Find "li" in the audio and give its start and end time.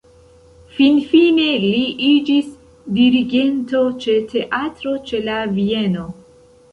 1.63-1.81